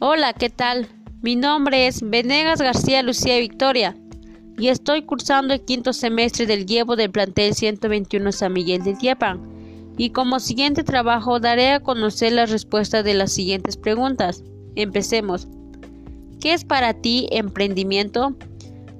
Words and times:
Hola, 0.00 0.32
¿qué 0.32 0.48
tal? 0.48 0.86
Mi 1.22 1.34
nombre 1.34 1.88
es 1.88 2.08
Venegas 2.08 2.60
García 2.60 3.02
Lucía 3.02 3.36
Victoria 3.38 3.96
y 4.56 4.68
estoy 4.68 5.02
cursando 5.02 5.54
el 5.54 5.64
quinto 5.64 5.92
semestre 5.92 6.46
del 6.46 6.66
llevo 6.66 6.94
del 6.94 7.10
plantel 7.10 7.52
121 7.52 8.30
San 8.30 8.52
Miguel 8.52 8.84
de 8.84 8.94
Tiepan. 8.94 9.40
Y 9.96 10.10
como 10.10 10.38
siguiente 10.38 10.84
trabajo 10.84 11.40
daré 11.40 11.72
a 11.72 11.80
conocer 11.80 12.30
las 12.30 12.52
respuestas 12.52 13.04
de 13.04 13.14
las 13.14 13.32
siguientes 13.32 13.76
preguntas. 13.76 14.44
Empecemos. 14.76 15.48
¿Qué 16.40 16.52
es 16.52 16.64
para 16.64 16.94
ti 16.94 17.26
emprendimiento? 17.32 18.36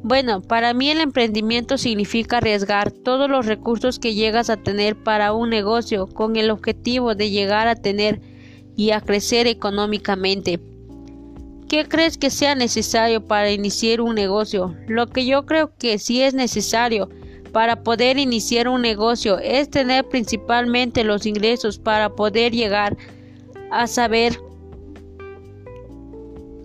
Bueno, 0.02 0.40
para 0.40 0.74
mí 0.74 0.90
el 0.90 1.00
emprendimiento 1.00 1.78
significa 1.78 2.38
arriesgar 2.38 2.90
todos 2.90 3.30
los 3.30 3.46
recursos 3.46 4.00
que 4.00 4.14
llegas 4.14 4.50
a 4.50 4.56
tener 4.56 4.96
para 4.96 5.32
un 5.32 5.48
negocio 5.48 6.08
con 6.08 6.34
el 6.34 6.50
objetivo 6.50 7.14
de 7.14 7.30
llegar 7.30 7.68
a 7.68 7.76
tener 7.76 8.20
y 8.76 8.90
a 8.90 9.00
crecer 9.00 9.46
económicamente. 9.46 10.58
¿Qué 11.68 11.86
crees 11.86 12.16
que 12.16 12.30
sea 12.30 12.54
necesario 12.54 13.26
para 13.26 13.50
iniciar 13.50 14.00
un 14.00 14.14
negocio? 14.14 14.74
Lo 14.86 15.06
que 15.06 15.26
yo 15.26 15.44
creo 15.44 15.70
que 15.76 15.98
sí 15.98 16.22
es 16.22 16.32
necesario 16.32 17.10
para 17.52 17.82
poder 17.82 18.16
iniciar 18.18 18.68
un 18.68 18.80
negocio 18.80 19.38
es 19.38 19.68
tener 19.68 20.08
principalmente 20.08 21.04
los 21.04 21.26
ingresos 21.26 21.78
para 21.78 22.08
poder 22.08 22.52
llegar 22.52 22.96
a 23.70 23.86
saber 23.86 24.40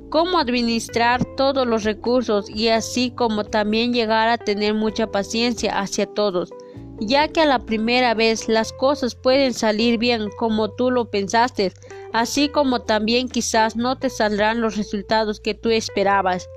cómo 0.09 0.37
administrar 0.37 1.25
todos 1.35 1.67
los 1.67 1.83
recursos 1.83 2.49
y 2.49 2.69
así 2.69 3.11
como 3.11 3.43
también 3.43 3.91
llegar 3.91 4.29
a 4.29 4.37
tener 4.37 4.73
mucha 4.73 5.07
paciencia 5.07 5.79
hacia 5.79 6.05
todos, 6.05 6.51
ya 6.99 7.27
que 7.27 7.41
a 7.41 7.45
la 7.45 7.59
primera 7.59 8.13
vez 8.13 8.47
las 8.47 8.71
cosas 8.71 9.15
pueden 9.15 9.53
salir 9.53 9.97
bien 9.97 10.29
como 10.37 10.69
tú 10.69 10.91
lo 10.91 11.09
pensaste, 11.09 11.73
así 12.13 12.47
como 12.47 12.81
también 12.81 13.27
quizás 13.27 13.75
no 13.75 13.97
te 13.97 14.09
saldrán 14.09 14.61
los 14.61 14.77
resultados 14.77 15.39
que 15.39 15.53
tú 15.53 15.69
esperabas. 15.69 16.47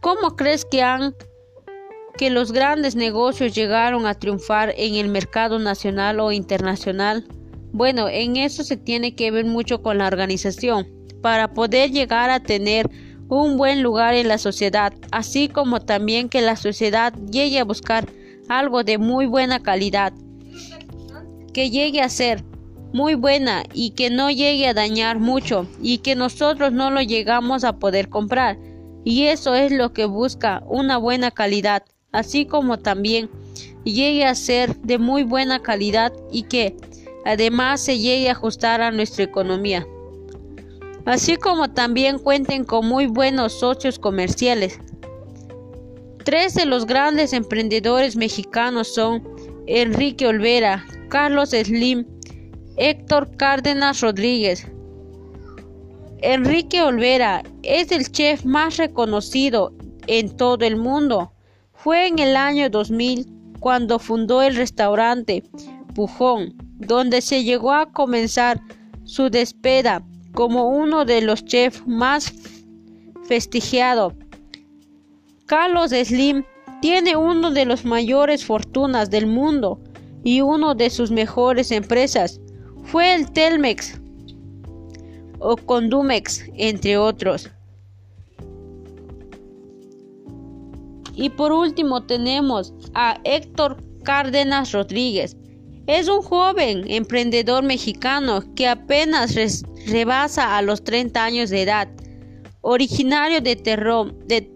¿Cómo 0.00 0.34
crees 0.34 0.64
que 0.64 0.82
han 0.82 1.14
que 2.16 2.30
los 2.30 2.52
grandes 2.52 2.96
negocios 2.96 3.54
llegaron 3.54 4.06
a 4.06 4.14
triunfar 4.14 4.74
en 4.76 4.96
el 4.96 5.08
mercado 5.08 5.58
nacional 5.58 6.20
o 6.20 6.32
internacional? 6.32 7.26
Bueno, 7.72 8.08
en 8.08 8.36
eso 8.36 8.64
se 8.64 8.76
tiene 8.76 9.14
que 9.14 9.30
ver 9.30 9.44
mucho 9.44 9.80
con 9.80 9.98
la 9.98 10.06
organización, 10.06 10.88
para 11.22 11.54
poder 11.54 11.92
llegar 11.92 12.30
a 12.30 12.40
tener 12.40 12.90
un 13.28 13.56
buen 13.56 13.82
lugar 13.82 14.14
en 14.14 14.26
la 14.26 14.38
sociedad, 14.38 14.92
así 15.12 15.48
como 15.48 15.80
también 15.80 16.28
que 16.28 16.40
la 16.40 16.56
sociedad 16.56 17.14
llegue 17.30 17.60
a 17.60 17.64
buscar 17.64 18.08
algo 18.48 18.82
de 18.82 18.98
muy 18.98 19.26
buena 19.26 19.62
calidad, 19.62 20.12
que 21.52 21.70
llegue 21.70 22.00
a 22.00 22.08
ser 22.08 22.44
muy 22.92 23.14
buena 23.14 23.64
y 23.72 23.90
que 23.90 24.10
no 24.10 24.30
llegue 24.30 24.66
a 24.66 24.74
dañar 24.74 25.18
mucho 25.18 25.66
y 25.80 25.98
que 25.98 26.14
nosotros 26.14 26.72
no 26.72 26.90
lo 26.90 27.00
llegamos 27.02 27.64
a 27.64 27.78
poder 27.78 28.08
comprar. 28.08 28.58
Y 29.04 29.24
eso 29.24 29.54
es 29.54 29.72
lo 29.72 29.92
que 29.92 30.04
busca 30.04 30.62
una 30.66 30.98
buena 30.98 31.30
calidad, 31.30 31.84
así 32.12 32.46
como 32.46 32.78
también 32.78 33.30
llegue 33.84 34.24
a 34.24 34.34
ser 34.34 34.76
de 34.76 34.98
muy 34.98 35.22
buena 35.22 35.62
calidad 35.62 36.12
y 36.30 36.42
que 36.44 36.76
además 37.24 37.80
se 37.80 37.98
llegue 37.98 38.28
a 38.28 38.32
ajustar 38.32 38.82
a 38.82 38.90
nuestra 38.90 39.24
economía. 39.24 39.86
Así 41.06 41.36
como 41.36 41.70
también 41.70 42.18
cuenten 42.18 42.64
con 42.64 42.86
muy 42.86 43.06
buenos 43.06 43.58
socios 43.58 43.98
comerciales. 43.98 44.78
Tres 46.24 46.54
de 46.54 46.66
los 46.66 46.84
grandes 46.86 47.32
emprendedores 47.32 48.16
mexicanos 48.16 48.94
son 48.94 49.26
Enrique 49.66 50.26
Olvera, 50.26 50.84
Carlos 51.08 51.50
Slim, 51.50 52.06
Héctor 52.82 53.36
Cárdenas 53.36 54.00
Rodríguez. 54.00 54.66
Enrique 56.22 56.80
Olvera 56.82 57.42
es 57.62 57.92
el 57.92 58.10
chef 58.10 58.46
más 58.46 58.78
reconocido 58.78 59.74
en 60.06 60.34
todo 60.34 60.64
el 60.64 60.76
mundo. 60.76 61.30
Fue 61.74 62.06
en 62.06 62.18
el 62.18 62.36
año 62.36 62.70
2000 62.70 63.26
cuando 63.60 63.98
fundó 63.98 64.40
el 64.40 64.56
restaurante 64.56 65.44
Pujón, 65.94 66.54
donde 66.78 67.20
se 67.20 67.44
llegó 67.44 67.74
a 67.74 67.92
comenzar 67.92 68.62
su 69.04 69.28
despeda 69.28 70.02
como 70.32 70.70
uno 70.70 71.04
de 71.04 71.20
los 71.20 71.44
chefs 71.44 71.86
más 71.86 72.32
festejado. 73.24 74.14
Carlos 75.44 75.90
Slim 75.90 76.44
tiene 76.80 77.14
uno 77.14 77.50
de 77.50 77.66
los 77.66 77.84
mayores 77.84 78.42
fortunas 78.46 79.10
del 79.10 79.26
mundo 79.26 79.78
y 80.24 80.40
una 80.40 80.74
de 80.74 80.88
sus 80.88 81.10
mejores 81.10 81.72
empresas 81.72 82.40
fue 82.84 83.14
el 83.14 83.30
Telmex 83.30 84.00
o 85.38 85.56
Condumex, 85.56 86.44
entre 86.54 86.96
otros. 86.98 87.50
Y 91.14 91.30
por 91.30 91.52
último 91.52 92.02
tenemos 92.04 92.72
a 92.94 93.20
Héctor 93.24 93.82
Cárdenas 94.04 94.72
Rodríguez. 94.72 95.36
Es 95.86 96.08
un 96.08 96.22
joven 96.22 96.84
emprendedor 96.86 97.62
mexicano 97.62 98.42
que 98.54 98.68
apenas 98.68 99.34
rebasa 99.86 100.56
a 100.56 100.62
los 100.62 100.84
30 100.84 101.24
años 101.24 101.50
de 101.50 101.62
edad, 101.62 101.88
originario 102.60 103.40
de, 103.40 103.56
de 103.56 104.50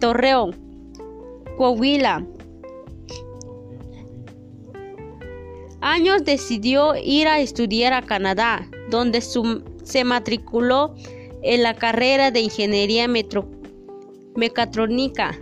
Torreón, 0.00 0.56
Coahuila, 1.56 2.26
años 5.82 6.24
decidió 6.24 6.94
ir 6.96 7.28
a 7.28 7.40
estudiar 7.40 7.92
a 7.92 8.02
Canadá, 8.02 8.66
donde 8.88 9.20
se 9.20 10.04
matriculó 10.04 10.94
en 11.42 11.62
la 11.62 11.74
carrera 11.74 12.30
de 12.30 12.40
ingeniería 12.40 13.06
mecatrónica 14.36 15.38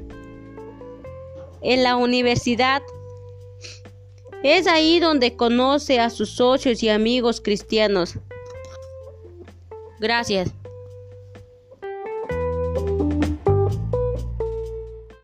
en 1.63 1.85
la 1.85 1.97
universidad. 1.97 2.83
Es 4.43 4.67
ahí 4.67 4.99
donde 4.99 5.37
conoce 5.37 6.01
a 6.01 6.09
sus 6.09 6.31
socios 6.31 6.83
y 6.83 6.89
amigos 6.89 7.41
cristianos. 7.43 8.15
Gracias. 10.01 10.51